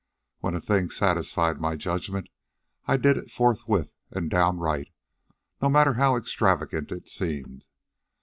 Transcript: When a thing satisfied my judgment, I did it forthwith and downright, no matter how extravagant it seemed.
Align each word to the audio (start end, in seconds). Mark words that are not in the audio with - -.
When 0.39 0.55
a 0.55 0.59
thing 0.61 0.89
satisfied 0.89 1.61
my 1.61 1.75
judgment, 1.75 2.27
I 2.87 2.97
did 2.97 3.17
it 3.17 3.29
forthwith 3.29 3.93
and 4.09 4.31
downright, 4.31 4.87
no 5.61 5.69
matter 5.69 5.93
how 5.93 6.15
extravagant 6.15 6.91
it 6.91 7.07
seemed. 7.07 7.67